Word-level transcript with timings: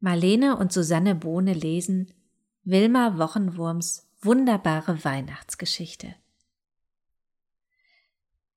Marlene 0.00 0.56
und 0.56 0.72
Susanne 0.72 1.14
Bohne 1.14 1.54
lesen 1.54 2.12
Wilma 2.62 3.18
Wochenwurms 3.18 4.08
wunderbare 4.20 5.04
Weihnachtsgeschichte. 5.04 6.14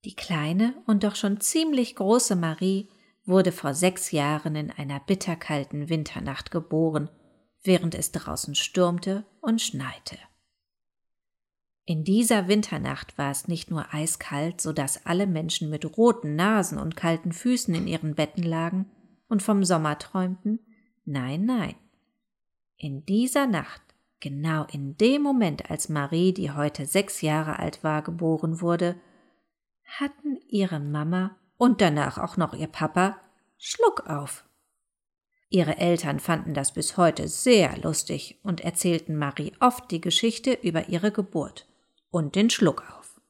Die 0.04 0.16
kleine 0.16 0.76
und 0.88 1.04
doch 1.04 1.16
schon 1.16 1.40
ziemlich 1.40 1.96
große 1.96 2.36
Marie 2.36 2.90
wurde 3.26 3.52
vor 3.52 3.74
sechs 3.74 4.12
Jahren 4.12 4.56
in 4.56 4.72
einer 4.72 5.00
bitterkalten 5.00 5.90
Winternacht 5.90 6.52
geboren, 6.52 7.10
während 7.64 7.96
es 7.96 8.12
draußen 8.12 8.56
stürmte 8.56 9.26
und 9.42 9.62
schneite. 9.62 10.18
In 11.86 12.04
dieser 12.04 12.48
Winternacht 12.48 13.18
war 13.18 13.32
es 13.32 13.48
nicht 13.48 13.70
nur 13.70 13.94
eiskalt, 13.94 14.62
so 14.62 14.74
dass 14.74 15.06
alle 15.06 15.28
Menschen 15.28 15.70
mit 15.70 15.98
roten 15.98 16.36
Nasen 16.36 16.78
und 16.78 16.96
kalten 16.96 17.32
Füßen 17.32 17.74
in 17.74 17.88
ihren 17.88 18.16
Betten 18.16 18.44
lagen 18.44 18.92
und 19.28 19.44
vom 19.44 19.64
Sommer 19.64 19.98
träumten, 19.98 20.60
nein, 21.06 21.46
nein. 21.46 21.76
In 22.78 23.06
dieser 23.06 23.48
Nacht, 23.48 23.82
genau 24.20 24.66
in 24.72 24.98
dem 24.98 25.22
Moment, 25.22 25.70
als 25.70 25.90
Marie, 25.90 26.34
die 26.34 26.52
heute 26.52 26.86
sechs 26.86 27.22
Jahre 27.22 27.60
alt 27.60 27.84
war, 27.84 28.02
geboren 28.02 28.62
wurde, 28.62 28.96
hatten 29.86 30.40
ihre 30.48 30.80
Mama 30.80 31.36
und 31.58 31.82
danach 31.82 32.18
auch 32.18 32.38
noch 32.38 32.54
ihr 32.54 32.68
Papa 32.68 33.20
Schluck 33.58 34.08
auf. 34.08 34.46
Ihre 35.50 35.78
Eltern 35.78 36.20
fanden 36.20 36.54
das 36.54 36.74
bis 36.74 36.98
heute 36.98 37.28
sehr 37.28 37.78
lustig 37.78 38.40
und 38.42 38.62
erzählten 38.62 39.18
Marie 39.18 39.54
oft 39.60 39.92
die 39.92 40.02
Geschichte 40.02 40.54
über 40.54 40.88
ihre 40.88 41.12
Geburt 41.12 41.68
und 42.10 42.36
den 42.36 42.50
Schluck 42.50 42.84
auf. 42.98 43.22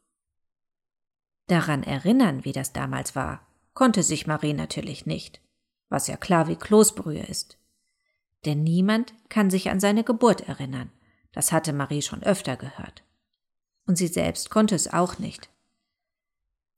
Daran 1.47 1.83
erinnern, 1.83 2.45
wie 2.45 2.53
das 2.53 2.71
damals 2.71 3.15
war, 3.15 3.45
konnte 3.73 4.03
sich 4.03 4.27
Marie 4.27 4.53
natürlich 4.53 5.05
nicht, 5.05 5.41
was 5.89 6.07
ja 6.07 6.15
klar 6.15 6.47
wie 6.47 6.55
Kloßbrühe 6.55 7.25
ist. 7.25 7.57
Denn 8.45 8.63
niemand 8.63 9.13
kann 9.29 9.49
sich 9.49 9.69
an 9.69 9.79
seine 9.79 10.03
Geburt 10.03 10.41
erinnern, 10.41 10.91
das 11.31 11.51
hatte 11.51 11.73
Marie 11.73 12.01
schon 12.01 12.23
öfter 12.23 12.57
gehört. 12.57 13.03
Und 13.85 13.97
sie 13.97 14.07
selbst 14.07 14.49
konnte 14.49 14.75
es 14.75 14.91
auch 14.91 15.19
nicht. 15.19 15.49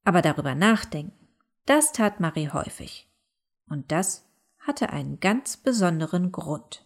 Aber 0.03 0.21
darüber 0.21 0.55
nachdenken, 0.55 1.27
das 1.65 1.93
tat 1.93 2.19
Marie 2.19 2.49
häufig. 2.49 3.09
Und 3.69 3.91
das 3.91 4.25
hatte 4.59 4.89
einen 4.89 5.19
ganz 5.19 5.57
besonderen 5.57 6.31
Grund. 6.31 6.85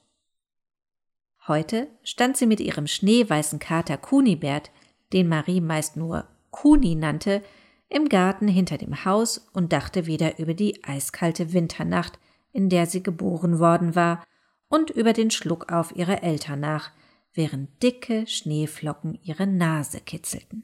Heute 1.47 1.87
stand 2.03 2.37
sie 2.37 2.45
mit 2.45 2.59
ihrem 2.59 2.87
schneeweißen 2.87 3.59
Kater 3.59 3.97
Kunibert, 3.97 4.71
den 5.13 5.27
Marie 5.27 5.61
meist 5.61 5.95
nur 5.95 6.27
Kuni 6.51 6.95
nannte, 6.95 7.43
im 7.89 8.09
Garten 8.09 8.47
hinter 8.47 8.77
dem 8.77 9.05
Haus 9.05 9.49
und 9.53 9.71
dachte 9.71 10.05
wieder 10.05 10.39
über 10.39 10.53
die 10.53 10.83
eiskalte 10.83 11.53
Winternacht, 11.53 12.19
in 12.51 12.69
der 12.69 12.85
sie 12.85 13.01
geboren 13.01 13.59
worden 13.59 13.95
war, 13.95 14.23
und 14.69 14.89
über 14.89 15.13
den 15.13 15.31
Schluck 15.31 15.71
auf 15.71 15.95
ihre 15.95 16.23
Eltern 16.23 16.59
nach, 16.59 16.91
während 17.33 17.81
dicke 17.83 18.27
Schneeflocken 18.27 19.19
ihre 19.21 19.47
Nase 19.47 20.01
kitzelten. 20.01 20.63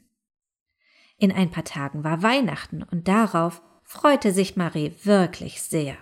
In 1.16 1.32
ein 1.32 1.50
paar 1.50 1.64
Tagen 1.64 2.04
war 2.04 2.22
Weihnachten 2.22 2.82
und 2.82 3.08
darauf 3.08 3.62
freute 3.82 4.32
sich 4.32 4.56
Marie 4.56 4.92
wirklich 5.04 5.62
sehr. 5.62 5.96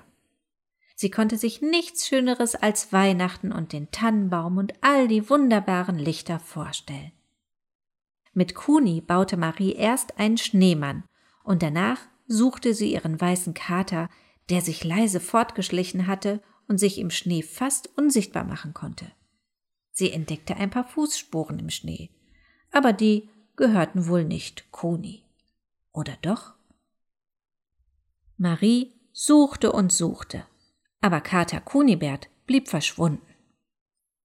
Sie 0.95 1.11
konnte 1.11 1.37
sich 1.37 1.61
nichts 1.61 2.07
Schöneres 2.07 2.55
als 2.55 2.93
Weihnachten 2.93 3.53
und 3.53 3.73
den 3.73 3.91
Tannenbaum 3.91 4.57
und 4.59 4.75
all 4.83 5.09
die 5.09 5.29
wunderbaren 5.29 5.99
Lichter 5.99 6.39
vorstellen. 6.39 7.13
Mit 8.35 8.55
Kuni 8.55 9.01
baute 9.01 9.37
Marie 9.37 9.73
erst 9.73 10.19
einen 10.19 10.39
Schneemann 10.39 11.05
und 11.45 11.63
danach 11.63 11.99
suchte 12.27 12.73
sie 12.73 12.93
ihren 12.93 13.21
weißen 13.21 13.53
Kater, 13.53 14.09
der 14.49 14.63
sich 14.63 14.85
leise 14.85 15.21
fortgeschlichen 15.21 16.07
hatte 16.07 16.41
und 16.73 16.79
sich 16.79 16.97
im 16.97 17.11
Schnee 17.11 17.43
fast 17.43 17.91
unsichtbar 17.99 18.45
machen 18.45 18.73
konnte. 18.73 19.13
Sie 19.91 20.11
entdeckte 20.11 20.57
ein 20.57 20.71
paar 20.71 20.85
Fußspuren 20.85 21.59
im 21.59 21.69
Schnee, 21.69 22.09
aber 22.71 22.95
die 22.95 23.29
gehörten 23.57 24.07
wohl 24.07 24.25
nicht 24.25 24.73
Kuni. 24.73 25.23
Oder 25.93 26.17
doch? 26.23 26.55
Marie 28.39 28.91
suchte 29.13 29.71
und 29.71 29.93
suchte, 29.93 30.47
aber 31.03 31.21
Kater 31.21 31.61
Kunibert 31.61 32.31
blieb 32.47 32.71
verschwunden. 32.71 33.35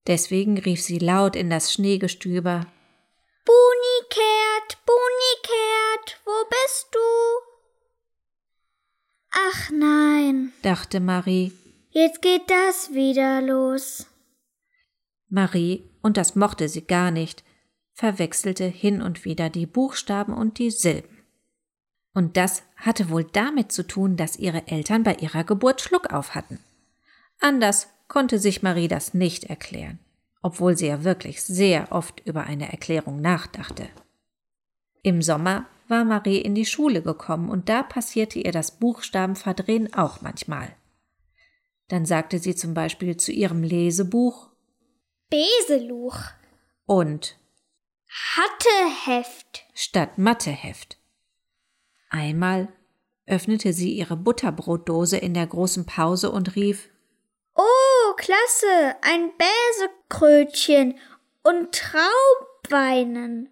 Deswegen 0.07 0.57
rief 0.57 0.81
sie 0.81 0.99
laut 0.99 1.35
in 1.35 1.49
das 1.49 1.73
Schneegestöber 1.73 2.65
Bunikert, 3.43 4.77
Bunikert, 4.85 6.21
wo 6.23 6.49
bist 6.49 6.87
du? 6.93 6.99
Ach 9.31 9.69
nein, 9.71 10.53
dachte 10.61 11.01
Marie, 11.01 11.51
jetzt 11.97 12.21
geht 12.21 12.49
das 12.49 12.93
wieder 12.93 13.41
los. 13.41 14.05
Marie, 15.29 15.89
und 16.01 16.15
das 16.15 16.35
mochte 16.35 16.69
sie 16.69 16.85
gar 16.85 17.09
nicht, 17.09 17.43
verwechselte 17.93 18.65
hin 18.65 19.01
und 19.01 19.25
wieder 19.25 19.49
die 19.49 19.65
Buchstaben 19.65 20.33
und 20.33 20.59
die 20.59 20.69
Silben. 20.69 21.23
Und 22.13 22.37
das 22.37 22.61
hatte 22.75 23.09
wohl 23.09 23.23
damit 23.23 23.71
zu 23.71 23.85
tun, 23.85 24.15
dass 24.15 24.37
ihre 24.37 24.67
Eltern 24.67 25.01
bei 25.03 25.15
ihrer 25.15 25.43
Geburt 25.43 25.81
Schluck 25.81 26.13
auf 26.13 26.35
hatten. 26.35 26.59
Anders 27.39 27.87
konnte 28.07 28.37
sich 28.37 28.61
Marie 28.61 28.87
das 28.87 29.15
nicht 29.15 29.45
erklären, 29.45 29.99
obwohl 30.43 30.77
sie 30.77 30.87
ja 30.87 31.03
wirklich 31.03 31.43
sehr 31.43 31.91
oft 31.91 32.21
über 32.25 32.43
eine 32.43 32.71
Erklärung 32.71 33.21
nachdachte. 33.21 33.89
Im 35.01 35.23
Sommer 35.23 35.65
war 35.87 36.05
Marie 36.05 36.37
in 36.37 36.53
die 36.53 36.65
Schule 36.65 37.01
gekommen 37.01 37.49
und 37.49 37.69
da 37.69 37.81
passierte 37.81 38.37
ihr 38.39 38.51
das 38.51 38.79
Buchstabenverdrehen 38.79 39.93
auch 39.95 40.21
manchmal. 40.21 40.75
Dann 41.87 42.05
sagte 42.05 42.39
sie 42.39 42.55
zum 42.55 42.73
Beispiel 42.73 43.17
zu 43.17 43.31
ihrem 43.31 43.63
Lesebuch 43.63 44.49
Beseluch 45.29 46.17
und 46.85 47.37
Hatteheft 48.09 49.65
statt 49.73 50.17
Matheheft. 50.17 50.97
Einmal 52.09 52.69
öffnete 53.25 53.73
sie 53.73 53.91
ihre 53.91 54.15
Butterbrotdose 54.15 55.17
in 55.17 55.33
der 55.33 55.47
großen 55.47 55.85
Pause 55.85 56.31
und 56.31 56.55
rief 56.55 56.89
Oh, 57.55 58.13
klasse, 58.15 58.95
ein 59.01 59.31
Bäsekrötchen 59.37 60.97
und 61.43 61.71
Traubweinen. 61.73 63.49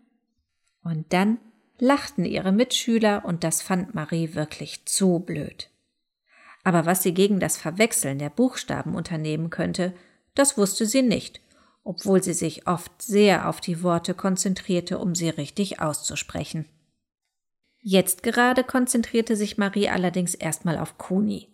Und 0.83 1.11
dann 1.11 1.39
lachten 1.79 2.23
ihre 2.23 2.51
Mitschüler 2.51 3.25
und 3.25 3.43
das 3.43 3.61
fand 3.61 3.95
Marie 3.95 4.35
wirklich 4.35 4.85
zu 4.85 5.19
blöd. 5.19 5.69
Aber 6.65 6.85
was 6.85 7.01
sie 7.01 7.13
gegen 7.13 7.39
das 7.39 7.55
Verwechseln 7.55 8.19
der 8.19 8.29
Buchstaben 8.29 8.95
unternehmen 8.95 9.49
könnte, 9.49 9.93
das 10.33 10.57
wusste 10.57 10.85
sie 10.85 11.03
nicht 11.03 11.39
obwohl 11.85 12.21
sie 12.21 12.33
sich 12.33 12.67
oft 12.67 13.01
sehr 13.01 13.47
auf 13.47 13.61
die 13.61 13.83
Worte 13.83 14.15
konzentrierte, 14.15 14.97
um 14.97 15.15
sie 15.15 15.29
richtig 15.29 15.79
auszusprechen. 15.79 16.67
Jetzt 17.79 18.23
gerade 18.23 18.63
konzentrierte 18.63 19.35
sich 19.35 19.59
Marie 19.59 19.87
allerdings 19.87 20.33
erstmal 20.33 20.79
auf 20.79 20.97
Kuni. 20.97 21.53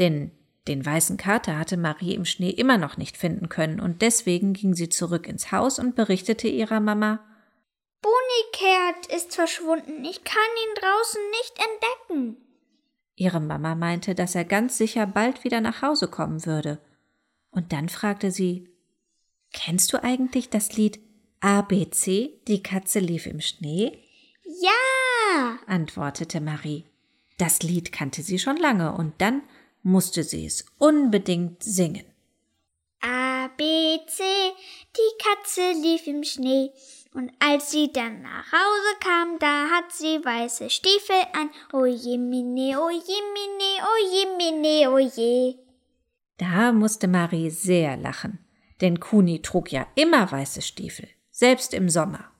Denn 0.00 0.32
den 0.66 0.84
weißen 0.84 1.16
Kater 1.16 1.56
hatte 1.56 1.76
Marie 1.76 2.14
im 2.14 2.24
Schnee 2.24 2.50
immer 2.50 2.78
noch 2.78 2.96
nicht 2.96 3.16
finden 3.16 3.48
können 3.48 3.78
und 3.78 4.02
deswegen 4.02 4.54
ging 4.54 4.74
sie 4.74 4.88
zurück 4.88 5.28
ins 5.28 5.52
Haus 5.52 5.78
und 5.78 5.94
berichtete 5.94 6.48
ihrer 6.48 6.80
Mama 6.80 7.24
Bunikert 8.02 9.06
ist 9.14 9.34
verschwunden. 9.34 10.04
Ich 10.04 10.24
kann 10.24 10.42
ihn 10.66 10.74
draußen 10.80 11.22
nicht 11.30 11.54
entdecken. 11.58 12.43
Ihre 13.16 13.40
Mama 13.40 13.74
meinte, 13.74 14.14
dass 14.14 14.34
er 14.34 14.44
ganz 14.44 14.76
sicher 14.76 15.06
bald 15.06 15.44
wieder 15.44 15.60
nach 15.60 15.82
Hause 15.82 16.08
kommen 16.08 16.46
würde. 16.46 16.80
Und 17.50 17.72
dann 17.72 17.88
fragte 17.88 18.30
sie 18.30 18.68
Kennst 19.52 19.92
du 19.92 20.02
eigentlich 20.02 20.50
das 20.50 20.76
Lied 20.76 20.98
ABC, 21.40 22.40
die 22.48 22.62
Katze 22.62 22.98
lief 22.98 23.26
im 23.26 23.40
Schnee? 23.40 23.98
Ja, 24.44 25.58
antwortete 25.66 26.40
Marie. 26.40 26.84
Das 27.38 27.62
Lied 27.62 27.92
kannte 27.92 28.22
sie 28.22 28.38
schon 28.38 28.56
lange 28.56 28.92
und 28.92 29.14
dann 29.18 29.42
musste 29.82 30.24
sie 30.24 30.46
es 30.46 30.64
unbedingt 30.78 31.62
singen. 31.62 32.04
ABC, 33.00 34.22
die 34.96 35.22
Katze 35.22 35.72
lief 35.82 36.06
im 36.06 36.24
Schnee. 36.24 36.70
Und 37.14 37.32
als 37.38 37.70
sie 37.70 37.90
dann 37.92 38.20
nach 38.22 38.52
Hause 38.52 38.98
kam, 39.00 39.38
da 39.38 39.70
hat 39.70 39.92
sie 39.92 40.22
weiße 40.22 40.68
Stiefel 40.68 41.22
an. 41.32 41.48
Oje 41.72 42.18
mine, 42.18 42.78
oje 42.78 43.18
mine, 43.34 43.72
oje 43.94 44.26
mine, 44.36 44.90
oje. 44.90 45.58
Da 46.36 46.72
musste 46.72 47.08
Marie 47.08 47.50
sehr 47.50 47.96
lachen 47.96 48.44
denn 48.80 49.00
Kuni 49.00 49.40
trug 49.40 49.72
ja 49.72 49.86
immer 49.94 50.30
weiße 50.30 50.62
Stiefel, 50.62 51.08
selbst 51.30 51.74
im 51.74 51.88
Sommer. 51.88 52.30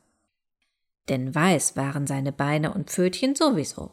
Denn 1.09 1.35
weiß 1.35 1.77
waren 1.77 2.07
seine 2.07 2.33
Beine 2.33 2.73
und 2.73 2.91
Pfötchen 2.91 3.35
sowieso. 3.35 3.93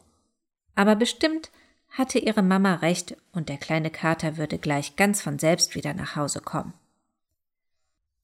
Aber 0.74 0.96
bestimmt 0.96 1.50
hatte 1.90 2.18
ihre 2.18 2.42
Mama 2.42 2.76
recht 2.76 3.16
und 3.32 3.48
der 3.48 3.58
kleine 3.58 3.90
Kater 3.90 4.38
würde 4.38 4.58
gleich 4.58 4.96
ganz 4.96 5.20
von 5.20 5.38
selbst 5.38 5.74
wieder 5.74 5.92
nach 5.94 6.16
Hause 6.16 6.40
kommen. 6.40 6.72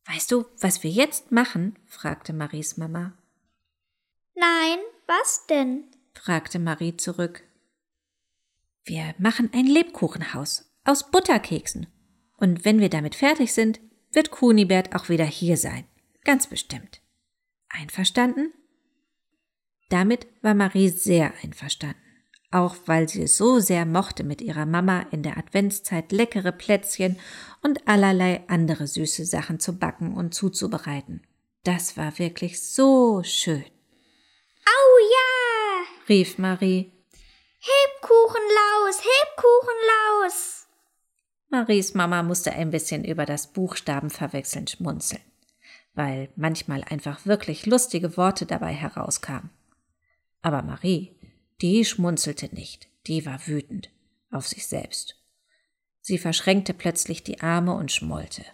Weißt 0.08 0.32
du, 0.32 0.46
was 0.58 0.82
wir 0.82 0.90
jetzt 0.90 1.32
machen? 1.32 1.78
fragte 1.87 2.32
Maries 2.32 2.78
Mama. 2.78 3.12
Nein, 4.34 4.78
was 5.06 5.46
denn? 5.46 5.84
fragte 6.14 6.58
Marie 6.58 6.96
zurück. 6.96 7.43
Wir 8.84 9.14
machen 9.19 9.50
ein 9.52 9.66
Lebkuchenhaus 9.66 10.72
aus 10.84 11.10
Butterkeksen 11.10 11.87
Und 12.38 12.64
wenn 12.64 12.81
wir 12.81 12.88
damit 12.88 13.14
fertig 13.14 13.52
sind, 13.52 13.81
wird 14.10 14.31
Kunibert 14.31 14.94
auch 14.94 15.10
wieder 15.10 15.26
hier 15.26 15.58
sein. 15.58 15.84
Ganz 16.25 16.46
bestimmt. 16.46 17.02
Einverstanden? 17.69 18.52
Damit 19.90 20.26
war 20.40 20.55
Marie 20.55 20.88
sehr 20.88 21.34
einverstanden, 21.43 22.00
auch 22.50 22.76
weil 22.86 23.08
sie 23.08 23.22
es 23.22 23.36
so 23.36 23.58
sehr 23.58 23.84
mochte, 23.84 24.24
mit 24.24 24.40
ihrer 24.40 24.66
Mama 24.66 25.06
in 25.10 25.22
der 25.22 25.36
Adventszeit 25.36 26.12
leckere 26.12 26.52
Plätzchen 26.52 27.18
und 27.62 27.86
allerlei 27.86 28.42
andere 28.48 28.86
süße 28.86 29.24
Sachen 29.24 29.60
zu 29.60 29.78
backen 29.78 30.14
und 30.14 30.34
zuzubereiten. 30.34 31.22
Das 31.64 31.96
war 31.96 32.18
wirklich 32.18 32.62
so 32.62 33.22
schön. 33.22 33.64
Au 34.64 34.98
ja! 35.10 35.84
rief 36.08 36.38
Marie. 36.38 36.92
Hebkuchenlaus, 37.60 39.02
Hebkuchenlaus! 39.02 40.66
Maries 41.50 41.94
Mama 41.94 42.22
musste 42.22 42.52
ein 42.52 42.70
bisschen 42.70 43.04
über 43.04 43.26
das 43.26 43.48
Buchstabenverwechseln 43.52 44.68
schmunzeln, 44.68 45.22
weil 45.94 46.30
manchmal 46.36 46.84
einfach 46.84 47.26
wirklich 47.26 47.66
lustige 47.66 48.16
Worte 48.16 48.46
dabei 48.46 48.72
herauskamen. 48.72 49.50
Aber 50.40 50.62
Marie, 50.62 51.18
die 51.60 51.84
schmunzelte 51.84 52.55
nicht, 52.55 52.88
die 53.06 53.26
war 53.26 53.46
wütend 53.46 53.90
auf 54.31 54.46
sich 54.46 54.66
selbst. 54.66 55.16
Sie 56.00 56.19
verschränkte 56.19 56.75
plötzlich 56.75 57.22
die 57.22 57.40
Arme 57.40 57.75
und 57.75 57.93
schmollte. 57.93 58.44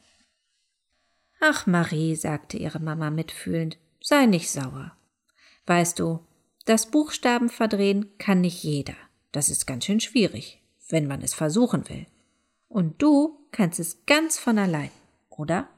Ach, 1.40 1.66
Marie, 1.66 2.16
sagte 2.16 2.56
ihre 2.56 2.80
Mama 2.80 3.10
mitfühlend, 3.10 3.78
sei 4.00 4.26
nicht 4.26 4.50
sauer. 4.50 4.96
Weißt 5.66 5.98
du, 5.98 6.26
das 6.64 6.90
Buchstaben 6.90 7.50
verdrehen 7.50 8.16
kann 8.18 8.40
nicht 8.40 8.62
jeder. 8.62 8.96
Das 9.32 9.48
ist 9.48 9.66
ganz 9.66 9.84
schön 9.84 10.00
schwierig, 10.00 10.62
wenn 10.88 11.06
man 11.06 11.20
es 11.20 11.34
versuchen 11.34 11.88
will. 11.88 12.06
Und 12.68 13.02
du 13.02 13.46
kannst 13.52 13.78
es 13.78 14.06
ganz 14.06 14.38
von 14.38 14.58
allein, 14.58 14.90
oder? 15.28 15.68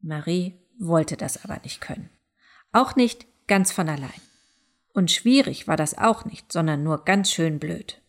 Marie 0.00 0.58
wollte 0.78 1.16
das 1.16 1.44
aber 1.44 1.60
nicht 1.62 1.80
können. 1.80 2.08
Auch 2.72 2.96
nicht 2.96 3.26
ganz 3.46 3.72
von 3.72 3.88
allein. 3.88 4.29
Und 4.92 5.10
schwierig 5.10 5.68
war 5.68 5.76
das 5.76 5.96
auch 5.96 6.24
nicht, 6.24 6.52
sondern 6.52 6.82
nur 6.82 7.04
ganz 7.04 7.30
schön 7.30 7.58
blöd. 7.58 8.00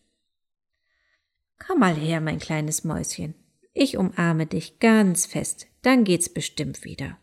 Komm 1.58 1.78
mal 1.78 1.94
her, 1.94 2.20
mein 2.20 2.38
kleines 2.38 2.84
Mäuschen. 2.84 3.34
Ich 3.72 3.96
umarme 3.96 4.46
dich 4.46 4.80
ganz 4.80 5.26
fest, 5.26 5.66
dann 5.82 6.04
geht's 6.04 6.28
bestimmt 6.28 6.84
wieder. 6.84 7.18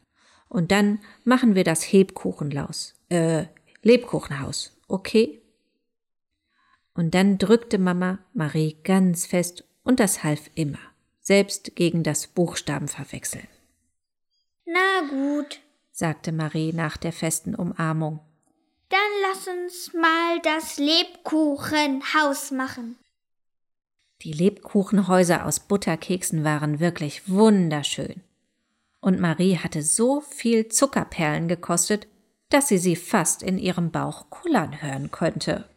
Und 0.47 0.71
dann 0.71 0.99
machen 1.23 1.55
wir 1.55 1.63
das 1.63 1.83
Hebkuchenlaus, 1.83 2.95
äh, 3.09 3.45
Lebkuchenhaus, 3.83 4.77
okay? 4.87 5.41
Und 6.95 7.13
dann 7.13 7.37
drückte 7.37 7.77
Mama 7.77 8.19
Marie 8.33 8.77
ganz 8.83 9.25
fest 9.25 9.63
und 9.83 9.99
das 9.99 10.23
half 10.23 10.49
immer, 10.55 10.79
selbst 11.19 11.75
gegen 11.75 12.03
das 12.03 12.27
Buchstabenverwechseln. 12.27 13.47
Na 14.65 15.01
gut, 15.09 15.59
sagte 15.91 16.31
Marie 16.31 16.73
nach 16.73 16.97
der 16.97 17.13
festen 17.13 17.55
Umarmung. 17.55 18.19
Lass 19.21 19.47
uns 19.47 19.93
mal 19.93 20.39
das 20.41 20.77
Lebkuchenhaus 20.77 22.51
machen. 22.51 22.97
Die 24.21 24.33
Lebkuchenhäuser 24.33 25.45
aus 25.45 25.59
Butterkeksen 25.59 26.43
waren 26.43 26.79
wirklich 26.79 27.29
wunderschön. 27.29 28.21
Und 29.01 29.19
Marie 29.19 29.57
hatte 29.57 29.81
so 29.81 30.21
viel 30.21 30.67
Zuckerperlen 30.67 31.47
gekostet, 31.47 32.07
dass 32.49 32.67
sie 32.67 32.77
sie 32.77 32.95
fast 32.95 33.43
in 33.43 33.57
ihrem 33.57 33.91
Bauch 33.91 34.29
kullern 34.29 34.81
hören 34.81 35.11
konnte. 35.11 35.69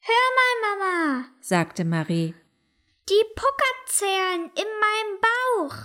Hör 0.00 0.24
mal, 0.36 0.78
Mama, 0.78 1.24
sagte 1.40 1.84
Marie. 1.84 2.34
Die 3.08 3.24
Puckerzählen 3.34 4.50
in 4.54 4.68
meinem 4.80 5.20
Bauch. 5.20 5.76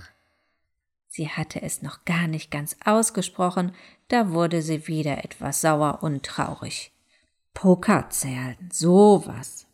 Sie 1.08 1.28
hatte 1.28 1.62
es 1.62 1.82
noch 1.82 2.06
gar 2.06 2.28
nicht 2.28 2.52
ganz 2.52 2.78
ausgesprochen, 2.86 3.76
da 4.10 4.32
wurde 4.32 4.62
sie 4.62 4.88
wieder 4.88 5.24
etwas 5.24 5.62
sauer 5.62 6.00
und 6.02 6.26
traurig. 6.26 6.92
Pokerzählen, 7.54 8.58
sowas. 8.72 9.66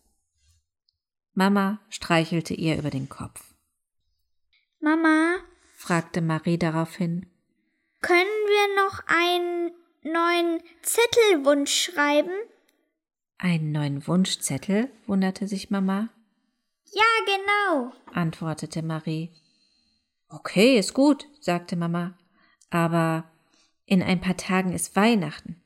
Mama 1.34 1.80
streichelte 1.90 2.54
ihr 2.54 2.78
über 2.78 2.90
den 2.90 3.10
Kopf. 3.10 3.54
Mama, 4.80 5.36
fragte 5.76 6.22
Marie 6.22 6.58
daraufhin, 6.58 7.26
können 8.02 8.22
wir 8.22 8.84
noch 8.84 9.02
einen 9.08 9.72
neuen 10.04 10.62
Zettelwunsch 10.84 11.92
schreiben? 11.92 12.32
Einen 13.38 13.72
neuen 13.72 14.08
Wunschzettel? 14.08 14.90
wunderte 15.08 15.48
sich 15.48 15.72
Mama. 15.72 16.10
Ja, 16.86 17.04
genau, 17.26 17.92
antwortete 18.14 18.84
Marie. 18.84 19.32
Okay, 20.30 20.78
ist 20.78 20.94
gut, 20.94 21.28
sagte 21.42 21.76
Mama. 21.76 22.18
Aber 22.70 23.32
in 23.86 24.02
ein 24.02 24.22
paar 24.22 24.38
Tagen 24.38 24.74
ist 24.74 24.96
Weihnachten. 24.96 25.62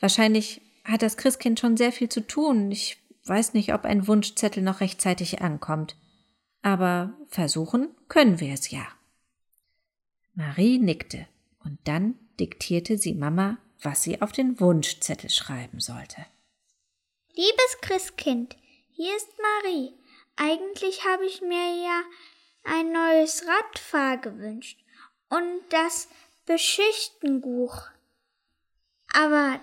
Wahrscheinlich 0.00 0.60
hat 0.84 1.02
das 1.02 1.16
Christkind 1.16 1.58
schon 1.58 1.76
sehr 1.76 1.92
viel 1.92 2.08
zu 2.08 2.26
tun. 2.26 2.70
Ich 2.70 2.98
weiß 3.24 3.54
nicht, 3.54 3.72
ob 3.74 3.84
ein 3.84 4.06
Wunschzettel 4.06 4.62
noch 4.62 4.80
rechtzeitig 4.80 5.40
ankommt. 5.40 5.96
Aber 6.62 7.14
versuchen 7.28 7.88
können 8.08 8.40
wir 8.40 8.52
es 8.54 8.70
ja. 8.70 8.86
Marie 10.34 10.78
nickte 10.78 11.26
und 11.64 11.78
dann 11.84 12.18
diktierte 12.40 12.98
sie 12.98 13.14
Mama, 13.14 13.58
was 13.80 14.02
sie 14.02 14.20
auf 14.22 14.32
den 14.32 14.58
Wunschzettel 14.60 15.30
schreiben 15.30 15.80
sollte. 15.80 16.26
Liebes 17.34 17.78
Christkind, 17.80 18.56
hier 18.92 19.14
ist 19.16 19.28
Marie. 19.62 19.92
Eigentlich 20.36 21.04
habe 21.04 21.24
ich 21.26 21.40
mir 21.40 21.82
ja 21.82 22.02
ein 22.64 22.92
neues 22.92 23.44
Radfahr 23.46 24.18
gewünscht 24.18 24.78
und 25.28 25.60
das 25.70 26.08
Beschichtenbuch. 26.46 27.88
Aber 29.12 29.60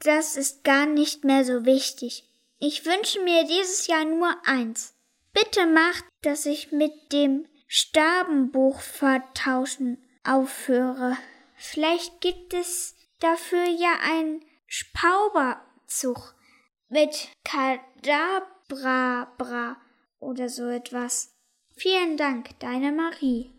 das 0.00 0.36
ist 0.36 0.64
gar 0.64 0.86
nicht 0.86 1.24
mehr 1.24 1.44
so 1.44 1.64
wichtig. 1.64 2.28
Ich 2.58 2.84
wünsche 2.86 3.20
mir 3.20 3.44
dieses 3.44 3.86
Jahr 3.86 4.04
nur 4.04 4.34
eins. 4.44 4.94
Bitte 5.32 5.66
macht, 5.66 6.04
dass 6.22 6.46
ich 6.46 6.72
mit 6.72 7.12
dem 7.12 7.46
Stabenbuch 7.66 8.80
vertauschen 8.80 10.02
aufhöre. 10.24 11.16
Vielleicht 11.56 12.20
gibt 12.20 12.54
es 12.54 12.96
dafür 13.20 13.64
ja 13.64 13.98
einen 14.02 14.44
Spauberzug 14.66 16.34
mit 16.88 17.28
Kadabrabra 17.44 19.76
oder 20.20 20.48
so 20.48 20.68
etwas. 20.68 21.34
Vielen 21.76 22.16
Dank, 22.16 22.58
deine 22.60 22.92
Marie. 22.92 23.50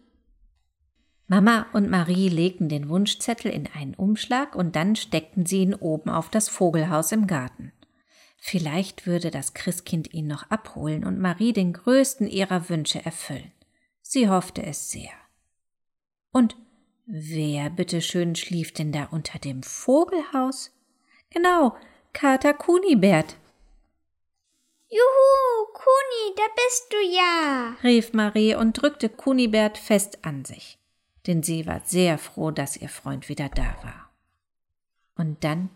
Mama 1.27 1.66
und 1.73 1.90
Marie 1.90 2.30
legten 2.30 2.69
den 2.69 2.90
Wunschzettel 2.90 3.52
in 3.52 3.68
einen 3.73 3.95
Umschlag 3.95 4.56
und 4.56 4.76
dann 4.76 4.95
steckten 4.95 5.45
sie 5.45 5.61
ihn 5.61 5.73
oben 5.73 6.09
auf 6.09 6.30
das 6.30 6.50
Vogelhaus 6.50 7.11
im 7.11 7.26
Garten. 7.26 7.71
Vielleicht 8.38 9.07
würde 9.07 9.31
das 9.31 9.56
Christkind 9.56 10.14
ihn 10.14 10.28
noch 10.28 10.52
abholen 10.52 11.04
und 11.04 11.19
Marie 11.19 11.52
den 11.52 11.73
größten 11.73 12.28
ihrer 12.28 12.69
Wünsche 12.69 13.04
erfüllen. 13.04 13.52
Sie 14.04 14.30
hoffte 14.30 14.64
es 14.64 14.92
sehr. 14.92 15.09
Und 16.31 16.56
wer 17.07 17.71
bitteschön 17.71 18.35
schlief 18.35 18.71
denn 18.71 18.92
da 18.92 19.06
unter 19.06 19.40
dem 19.40 19.64
Vogelhaus? 19.64 20.71
Genau, 21.31 21.76
Kater 22.14 22.54
Kunibert. 22.54 23.35
Juhu, 24.90 25.73
Kuni, 25.73 26.35
da 26.38 26.44
bist 26.56 26.88
du 26.92 26.97
ja, 27.16 27.76
rief 27.83 28.14
Marie 28.14 28.54
und 28.54 28.73
drückte 28.73 29.09
Kunibert 29.09 29.80
fest 29.80 30.19
an 30.21 30.45
sich, 30.45 30.78
denn 31.28 31.44
sie 31.44 31.66
war 31.66 31.82
sehr 31.86 32.18
froh, 32.18 32.52
dass 32.52 32.78
ihr 32.78 32.90
Freund 32.90 33.30
wieder 33.30 33.50
da 33.50 33.76
war. 33.84 34.10
Und 35.16 35.44
dann, 35.44 35.70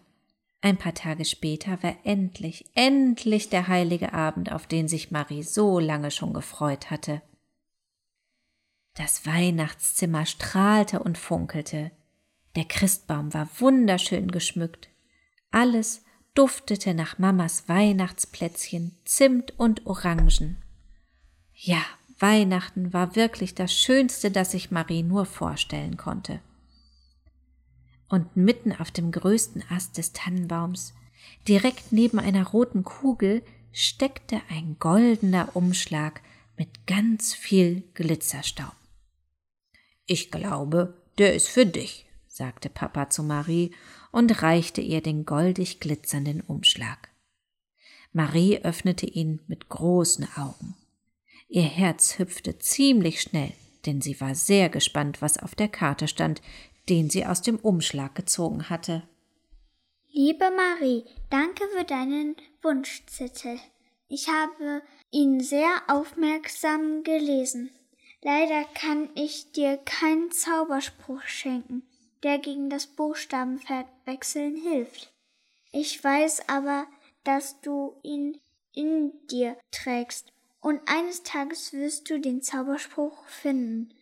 ein 0.62 0.78
paar 0.78 0.94
Tage 0.94 1.26
später, 1.26 1.82
war 1.82 1.96
endlich, 2.04 2.66
endlich 2.76 3.50
der 3.50 3.68
heilige 3.68 4.14
Abend, 4.14 4.52
auf 4.52 4.68
den 4.68 4.88
sich 4.88 5.12
Marie 5.12 5.44
so 5.44 5.80
lange 5.80 6.12
schon 6.12 6.34
gefreut 6.34 6.92
hatte. 6.92 7.22
Das 8.96 9.26
Weihnachtszimmer 9.26 10.26
strahlte 10.26 11.00
und 11.00 11.18
funkelte, 11.18 11.92
der 12.56 12.66
Christbaum 12.66 13.34
war 13.34 13.48
wunderschön 13.60 14.30
geschmückt, 14.30 14.90
alles 15.52 16.04
duftete 16.34 16.94
nach 16.94 17.18
Mamas 17.18 17.70
Weihnachtsplätzchen, 17.70 18.98
Zimt 19.06 19.58
und 19.58 19.86
Orangen. 19.86 20.62
Ja, 21.54 21.82
Weihnachten 22.20 22.94
war 22.94 23.16
wirklich 23.16 23.56
das 23.56 23.74
Schönste, 23.74 24.32
das 24.32 24.52
sich 24.52 24.72
Marie 24.72 25.04
nur 25.04 25.26
vorstellen 25.26 25.98
konnte. 25.98 26.42
Und 28.10 28.36
mitten 28.36 28.74
auf 28.74 28.92
dem 28.92 29.12
größten 29.12 29.64
Ast 29.70 29.98
des 29.98 30.14
Tannenbaums, 30.14 30.94
direkt 31.48 31.92
neben 31.92 32.20
einer 32.20 32.48
roten 32.48 32.84
Kugel, 32.84 33.44
steckte 33.72 34.42
ein 34.50 34.78
goldener 34.80 35.56
Umschlag 35.56 36.22
mit 36.58 36.88
ganz 36.88 37.34
viel 37.34 37.84
Glitzerstaub. 37.94 38.76
Ich 40.06 40.32
glaube, 40.32 40.96
der 41.18 41.36
ist 41.36 41.48
für 41.48 41.66
dich, 41.66 42.06
sagte 42.28 42.70
Papa 42.70 43.10
zu 43.10 43.24
Marie 43.24 43.76
und 44.12 44.42
reichte 44.42 44.82
ihr 44.82 45.02
den 45.02 45.26
goldig 45.26 45.80
glitzernden 45.80 46.42
Umschlag. 46.42 47.10
Marie 48.12 48.58
öffnete 48.64 49.06
ihn 49.06 49.40
mit 49.48 49.70
großen 49.70 50.28
Augen. 50.36 50.76
Ihr 51.52 51.64
Herz 51.64 52.20
hüpfte 52.20 52.60
ziemlich 52.60 53.22
schnell, 53.22 53.54
denn 53.88 54.02
sie 54.02 54.22
war 54.22 54.36
sehr 54.36 54.70
gespannt, 54.70 55.20
was 55.20 55.42
auf 55.42 55.56
der 55.56 55.68
Karte 55.68 56.08
stand, 56.08 56.44
den 56.90 57.10
sie 57.10 57.26
aus 57.26 57.42
dem 57.42 57.58
Umschlag 57.58 58.14
gezogen 58.14 58.70
hatte. 58.70 59.02
Liebe 60.12 60.52
Marie, 60.52 61.06
danke 61.32 61.64
für 61.76 61.84
deinen 61.84 62.36
Wunschzettel. 62.62 63.60
Ich 64.08 64.28
habe 64.28 64.84
ihn 65.10 65.40
sehr 65.40 65.82
aufmerksam 65.88 67.04
gelesen. 67.04 67.72
Leider 68.22 68.66
kann 68.76 69.10
ich 69.16 69.52
dir 69.52 69.78
keinen 69.78 70.32
Zauberspruch 70.32 71.24
schenken, 71.24 71.82
der 72.22 72.38
gegen 72.38 72.70
das 72.70 72.86
Buchstabenverwechseln 72.86 74.56
hilft. 74.56 75.12
Ich 75.72 76.04
weiß 76.04 76.48
aber, 76.48 76.86
dass 77.24 77.60
du 77.62 77.96
ihn 78.04 78.40
in 78.76 79.14
dir 79.32 79.58
trägst, 79.72 80.32
und 80.62 80.82
eines 80.88 81.24
Tages 81.24 81.74
wirst 81.74 82.10
du 82.10 82.20
den 82.20 82.42
Zauberspruch 82.42 83.26
finden. 83.28 83.94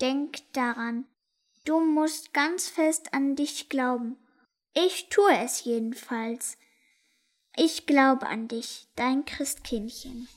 Denk 0.00 0.38
daran, 0.52 1.04
du 1.64 1.80
musst 1.80 2.32
ganz 2.32 2.68
fest 2.68 3.12
an 3.12 3.36
dich 3.36 3.68
glauben. 3.68 4.16
Ich 4.74 5.08
tue 5.08 5.36
es 5.42 5.64
jedenfalls. 5.64 6.56
Ich 7.56 7.86
glaube 7.86 8.26
an 8.26 8.48
dich, 8.48 8.86
dein 8.94 9.24
Christkindchen. 9.24 10.28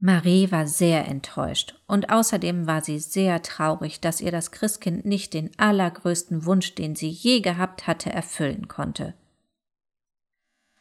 Marie 0.00 0.52
war 0.52 0.68
sehr 0.68 1.06
enttäuscht 1.08 1.74
und 1.88 2.10
außerdem 2.10 2.68
war 2.68 2.84
sie 2.84 3.00
sehr 3.00 3.42
traurig, 3.42 4.00
dass 4.00 4.20
ihr 4.20 4.30
das 4.30 4.52
Christkind 4.52 5.04
nicht 5.04 5.34
den 5.34 5.50
allergrößten 5.58 6.44
Wunsch, 6.44 6.76
den 6.76 6.94
sie 6.94 7.08
je 7.08 7.40
gehabt 7.40 7.88
hatte, 7.88 8.10
erfüllen 8.10 8.68
konnte. 8.68 9.14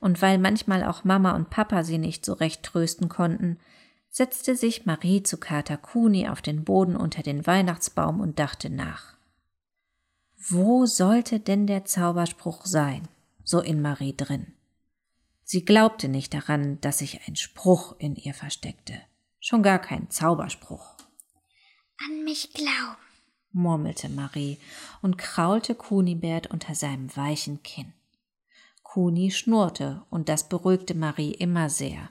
Und 0.07 0.21
weil 0.21 0.37
manchmal 0.37 0.85
auch 0.85 1.03
Mama 1.03 1.35
und 1.35 1.49
Papa 1.49 1.83
sie 1.83 1.97
nicht 1.97 2.23
so 2.23 2.31
recht 2.31 2.63
trösten 2.63 3.09
konnten, 3.09 3.59
setzte 4.07 4.55
sich 4.55 4.85
Marie 4.85 5.21
zu 5.21 5.37
Kater 5.37 5.75
Kuni 5.75 6.29
auf 6.29 6.41
den 6.41 6.63
Boden 6.63 6.95
unter 6.95 7.23
den 7.23 7.45
Weihnachtsbaum 7.45 8.21
und 8.21 8.39
dachte 8.39 8.69
nach. 8.69 9.17
Wo 10.37 10.85
sollte 10.85 11.41
denn 11.41 11.67
der 11.67 11.83
Zauberspruch 11.83 12.65
sein, 12.65 13.09
so 13.43 13.59
in 13.59 13.81
Marie 13.81 14.15
drin? 14.15 14.53
Sie 15.43 15.65
glaubte 15.65 16.07
nicht 16.07 16.33
daran, 16.33 16.79
dass 16.79 16.99
sich 16.99 17.27
ein 17.27 17.35
Spruch 17.35 17.93
in 17.99 18.15
ihr 18.15 18.33
versteckte, 18.33 18.93
schon 19.41 19.61
gar 19.61 19.79
kein 19.79 20.09
Zauberspruch. 20.09 20.95
An 22.07 22.23
mich 22.23 22.53
glauben, 22.53 22.95
murmelte 23.51 24.07
Marie 24.07 24.57
und 25.01 25.17
kraulte 25.17 25.75
Kunibert 25.75 26.47
unter 26.47 26.75
seinem 26.75 27.13
weichen 27.17 27.61
Kinn. 27.61 27.91
Kuni 28.97 29.29
schnurrte, 29.29 30.03
und 30.09 30.27
das 30.27 30.49
beruhigte 30.49 30.95
Marie 30.95 31.31
immer 31.31 31.69
sehr. 31.69 32.09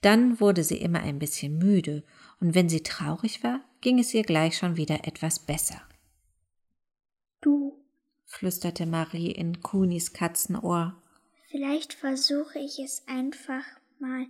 Dann 0.00 0.38
wurde 0.38 0.62
sie 0.62 0.76
immer 0.76 1.00
ein 1.00 1.18
bisschen 1.18 1.58
müde, 1.58 2.04
und 2.38 2.54
wenn 2.54 2.68
sie 2.68 2.84
traurig 2.84 3.42
war, 3.42 3.64
ging 3.80 3.98
es 3.98 4.14
ihr 4.14 4.22
gleich 4.22 4.56
schon 4.56 4.76
wieder 4.76 5.08
etwas 5.08 5.40
besser. 5.40 5.82
Du, 7.40 7.82
flüsterte 8.26 8.86
Marie 8.86 9.32
in 9.32 9.60
Kunis 9.60 10.12
Katzenohr, 10.12 11.02
Vielleicht 11.48 11.94
versuche 11.94 12.60
ich 12.60 12.78
es 12.78 13.02
einfach 13.08 13.64
mal. 13.98 14.26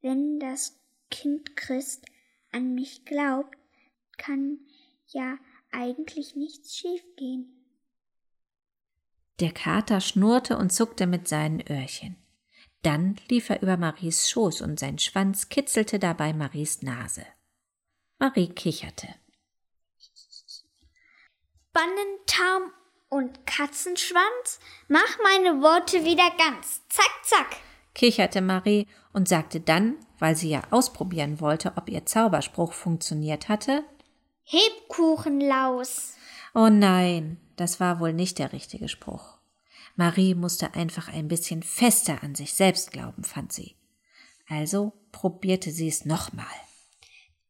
Wenn 0.00 0.40
das 0.40 0.76
Kind 1.08 1.54
Christ 1.54 2.04
an 2.50 2.74
mich 2.74 3.04
glaubt, 3.04 3.56
kann 4.18 4.58
ja 5.06 5.38
eigentlich 5.70 6.34
nichts 6.34 6.76
schiefgehen. 6.76 7.61
Der 9.42 9.50
Kater 9.50 10.00
schnurrte 10.00 10.56
und 10.56 10.72
zuckte 10.72 11.08
mit 11.08 11.26
seinen 11.26 11.60
Öhrchen. 11.68 12.14
Dann 12.82 13.16
lief 13.28 13.50
er 13.50 13.60
über 13.60 13.76
Maries 13.76 14.30
Schoß 14.30 14.60
und 14.60 14.78
sein 14.78 15.00
Schwanz 15.00 15.48
kitzelte 15.48 15.98
dabei 15.98 16.32
Maries 16.32 16.82
Nase. 16.82 17.26
Marie 18.20 18.46
kicherte. 18.46 19.08
Bannentarm 21.72 22.70
und 23.08 23.44
Katzenschwanz? 23.44 24.60
Mach 24.86 25.18
meine 25.24 25.60
Worte 25.60 26.04
wieder 26.04 26.30
ganz. 26.38 26.82
Zack, 26.88 27.24
zack. 27.24 27.56
kicherte 27.96 28.42
Marie 28.42 28.86
und 29.12 29.26
sagte 29.26 29.58
dann, 29.58 29.96
weil 30.20 30.36
sie 30.36 30.50
ja 30.50 30.62
ausprobieren 30.70 31.40
wollte, 31.40 31.72
ob 31.74 31.88
ihr 31.88 32.06
Zauberspruch 32.06 32.74
funktioniert 32.74 33.48
hatte, 33.48 33.82
Hebkuchenlaus. 34.44 36.14
Oh 36.54 36.68
nein, 36.68 37.38
das 37.56 37.80
war 37.80 38.00
wohl 38.00 38.12
nicht 38.12 38.38
der 38.38 38.52
richtige 38.52 38.88
Spruch. 38.88 39.38
Marie 39.96 40.34
musste 40.34 40.74
einfach 40.74 41.08
ein 41.08 41.28
bisschen 41.28 41.62
fester 41.62 42.22
an 42.22 42.34
sich 42.34 42.54
selbst 42.54 42.92
glauben, 42.92 43.24
fand 43.24 43.52
sie. 43.52 43.76
Also 44.48 44.92
probierte 45.12 45.70
sie 45.70 45.88
es 45.88 46.04
nochmal. 46.04 46.46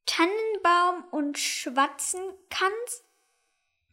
Tannenbaum 0.07 1.05
und 1.13 1.39
schwatzen 1.39 2.21
kannst, 2.51 3.05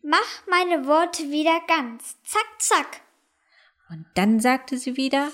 Mach 0.02 0.48
meine 0.48 0.88
Worte 0.88 1.24
wieder 1.30 1.60
ganz. 1.68 2.18
Zack, 2.24 2.48
zack. 2.58 3.02
Und 3.90 4.06
dann 4.16 4.40
sagte 4.40 4.78
sie 4.78 4.96
wieder 4.96 5.32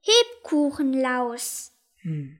Hebkuchenlaus. 0.00 1.72
Hm. 1.98 2.38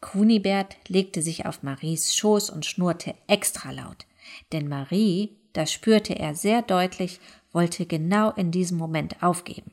Kunibert 0.00 0.76
legte 0.88 1.22
sich 1.22 1.46
auf 1.46 1.62
Maries 1.62 2.14
Schoß 2.14 2.50
und 2.50 2.66
schnurrte 2.66 3.14
extra 3.26 3.70
laut, 3.70 4.06
denn 4.52 4.68
Marie, 4.68 5.37
das 5.52 5.72
spürte 5.72 6.18
er 6.18 6.34
sehr 6.34 6.62
deutlich, 6.62 7.20
wollte 7.52 7.86
genau 7.86 8.30
in 8.32 8.50
diesem 8.50 8.78
Moment 8.78 9.22
aufgeben. 9.22 9.72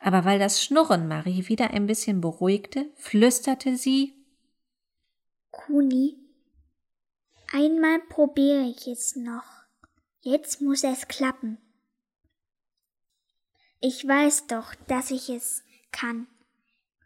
Aber 0.00 0.24
weil 0.24 0.38
das 0.38 0.62
Schnurren 0.62 1.08
Marie 1.08 1.48
wieder 1.48 1.70
ein 1.70 1.86
bisschen 1.86 2.20
beruhigte, 2.20 2.90
flüsterte 2.96 3.76
sie 3.76 4.14
Kuni, 5.50 6.16
einmal 7.52 8.00
probiere 8.08 8.62
ich 8.62 8.86
es 8.86 9.16
noch. 9.16 9.44
Jetzt 10.20 10.60
muss 10.60 10.84
es 10.84 11.08
klappen. 11.08 11.58
Ich 13.80 14.06
weiß 14.06 14.46
doch, 14.48 14.74
dass 14.86 15.10
ich 15.10 15.28
es 15.28 15.62
kann. 15.92 16.26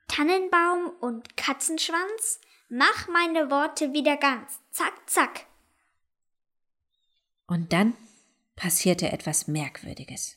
Tannenbaum 0.09 0.91
und 1.01 1.37
Katzenschwanz, 1.37 2.41
mach 2.69 3.09
meine 3.09 3.51
Worte 3.51 3.93
wieder 3.93 4.17
ganz. 4.17 4.61
Zack, 4.71 4.95
zack. 5.07 5.47
Und 7.51 7.73
dann 7.73 7.95
passierte 8.55 9.11
etwas 9.11 9.49
Merkwürdiges. 9.49 10.37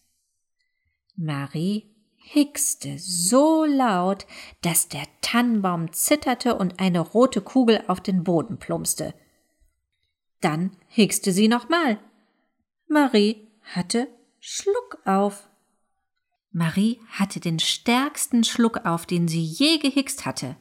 Marie 1.16 1.94
hickste 2.16 2.98
so 2.98 3.66
laut, 3.66 4.26
dass 4.62 4.88
der 4.88 5.04
Tannenbaum 5.22 5.94
zitterte 5.94 6.56
und 6.56 6.80
eine 6.80 7.02
rote 7.02 7.42
Kugel 7.42 7.84
auf 7.86 8.02
den 8.02 8.24
Boden 8.24 8.58
plumpste. 8.58 9.14
Dann 10.42 10.76
hickste 10.88 11.32
sie 11.32 11.48
nochmal 11.48 12.00
Marie 12.88 13.48
hatte 13.62 14.08
Schluck 14.40 14.98
auf. 15.06 15.48
Marie 16.52 17.00
hatte 17.10 17.40
den 17.40 17.60
stärksten 17.60 18.44
Schluck 18.44 18.88
auf, 18.88 19.06
den 19.06 19.28
sie 19.28 19.44
je 19.44 19.78
gehickst 19.78 20.26
hatte. 20.26 20.56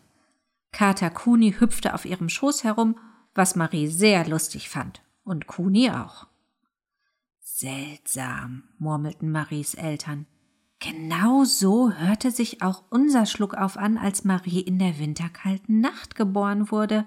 Kater 0.70 1.08
Kuni 1.08 1.54
hüpfte 1.58 1.94
auf 1.94 2.04
ihrem 2.04 2.28
Schoß 2.28 2.62
herum, 2.62 2.98
was 3.34 3.56
Marie 3.56 3.86
sehr 3.86 4.28
lustig 4.28 4.68
fand, 4.68 5.00
und 5.24 5.46
Kuni 5.46 5.90
auch. 5.90 6.26
Seltsam, 7.54 8.64
murmelten 8.78 9.30
Maries 9.30 9.74
Eltern. 9.74 10.26
Genau 10.80 11.44
so 11.44 11.92
hörte 11.92 12.30
sich 12.30 12.62
auch 12.62 12.82
unser 12.88 13.26
Schluckauf 13.26 13.76
an, 13.76 13.98
als 13.98 14.24
Marie 14.24 14.60
in 14.60 14.78
der 14.78 14.98
winterkalten 14.98 15.80
Nacht 15.80 16.14
geboren 16.14 16.70
wurde. 16.70 17.06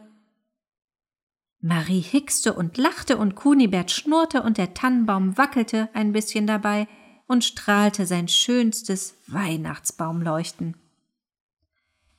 Marie 1.62 2.00
hickste 2.00 2.54
und 2.54 2.78
lachte 2.78 3.18
und 3.18 3.34
Kunibert 3.34 3.90
schnurrte 3.90 4.44
und 4.44 4.60
der 4.60 4.76
Tannenbaum 4.76 5.36
wackelte 5.36 5.90
ein 5.94 6.14
bisschen 6.14 6.46
dabei 6.46 6.88
und 7.26 7.44
strahlte 7.44 8.06
sein 8.06 8.28
schönstes 8.28 9.18
Weihnachtsbaumleuchten. 9.26 10.78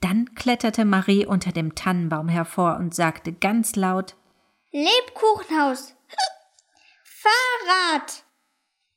Dann 0.00 0.34
kletterte 0.34 0.84
Marie 0.84 1.26
unter 1.26 1.52
dem 1.52 1.76
Tannenbaum 1.76 2.28
hervor 2.28 2.76
und 2.78 2.92
sagte 2.92 3.32
ganz 3.32 3.76
laut 3.76 4.16
Lebkuchenhaus, 4.72 5.94
Fahrrad, 7.26 8.24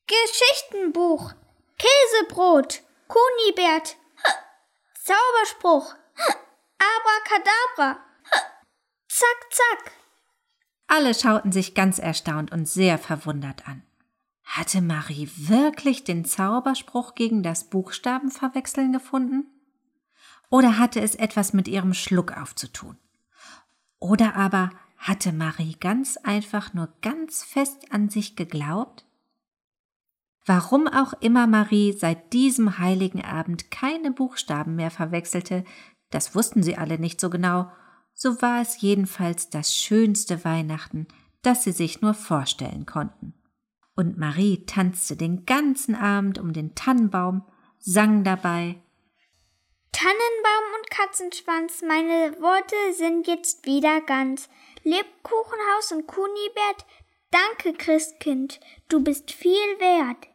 Geschichtenbuch, 0.05 1.33
Käsebrot, 1.79 2.83
Kunibert, 3.07 3.97
Zauberspruch, 5.03 5.95
Abracadabra, 6.77 7.99
zack, 9.07 9.37
zack. 9.49 9.91
Alle 10.87 11.15
schauten 11.15 11.51
sich 11.51 11.73
ganz 11.73 11.97
erstaunt 11.97 12.51
und 12.51 12.67
sehr 12.67 12.99
verwundert 12.99 13.67
an. 13.67 13.83
Hatte 14.43 14.81
Marie 14.81 15.29
wirklich 15.35 16.03
den 16.03 16.25
Zauberspruch 16.25 17.15
gegen 17.15 17.41
das 17.41 17.63
Buchstabenverwechseln 17.69 18.93
gefunden? 18.93 19.47
Oder 20.49 20.77
hatte 20.77 21.01
es 21.01 21.15
etwas 21.15 21.53
mit 21.53 21.67
ihrem 21.67 21.93
Schluck 21.93 22.35
aufzutun? 22.37 22.97
Oder 23.99 24.35
aber 24.35 24.71
hatte 25.09 25.33
Marie 25.33 25.75
ganz 25.79 26.17
einfach 26.17 26.75
nur 26.75 26.93
ganz 27.01 27.43
fest 27.43 27.91
an 27.91 28.09
sich 28.09 28.35
geglaubt? 28.35 29.05
Warum 30.45 30.87
auch 30.87 31.13
immer 31.13 31.47
Marie 31.47 31.93
seit 31.93 32.31
diesem 32.31 32.77
heiligen 32.77 33.23
Abend 33.23 33.71
keine 33.71 34.11
Buchstaben 34.11 34.75
mehr 34.75 34.91
verwechselte, 34.91 35.65
das 36.11 36.35
wussten 36.35 36.61
sie 36.61 36.77
alle 36.77 36.99
nicht 36.99 37.19
so 37.19 37.31
genau, 37.31 37.71
so 38.13 38.41
war 38.41 38.61
es 38.61 38.81
jedenfalls 38.81 39.49
das 39.49 39.75
schönste 39.75 40.45
Weihnachten, 40.45 41.07
das 41.41 41.63
sie 41.63 41.71
sich 41.71 42.01
nur 42.01 42.13
vorstellen 42.13 42.85
konnten. 42.85 43.33
Und 43.95 44.17
Marie 44.17 44.63
tanzte 44.65 45.15
den 45.15 45.45
ganzen 45.45 45.95
Abend 45.95 46.37
um 46.37 46.53
den 46.53 46.75
Tannenbaum, 46.75 47.43
sang 47.79 48.23
dabei 48.23 48.81
Tannenbaum 49.91 50.79
und 50.79 50.89
Katzenschwanz, 50.89 51.81
meine 51.81 52.39
Worte 52.41 52.75
sind 52.93 53.27
jetzt 53.27 53.65
wieder 53.65 54.01
ganz. 54.01 54.49
Lebkuchenhaus 54.83 55.91
und 55.91 56.07
Kunibert, 56.07 56.85
danke 57.31 57.73
Christkind, 57.73 58.59
du 58.87 59.03
bist 59.03 59.31
viel 59.31 59.51
wert. 59.79 60.27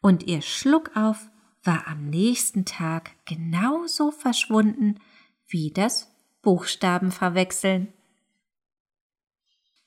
Und 0.00 0.24
ihr 0.24 0.42
Schluckauf 0.42 1.28
war 1.62 1.86
am 1.86 2.10
nächsten 2.10 2.64
Tag 2.64 3.12
genauso 3.24 4.10
verschwunden 4.10 5.00
wie 5.46 5.70
das 5.70 6.10
Buchstabenverwechseln. 6.42 7.92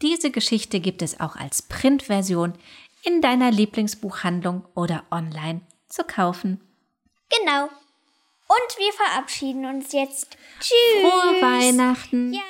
Diese 0.02 0.32
Geschichte 0.32 0.80
gibt 0.80 1.02
es 1.02 1.20
auch 1.20 1.36
als 1.36 1.64
Printversion 1.64 2.54
in 3.04 3.22
deiner 3.22 3.52
Lieblingsbuchhandlung 3.52 4.66
oder 4.76 5.06
online 5.12 5.62
zu 5.88 6.04
kaufen. 6.04 6.62
Genau. 7.30 7.70
Und 8.48 8.78
wir 8.78 8.94
verabschieden 8.94 9.66
uns 9.66 9.92
jetzt. 9.92 10.38
Tschüss. 10.60 11.02
Frohe 11.02 11.42
Weihnachten. 11.42 12.34
Ja. 12.34 12.42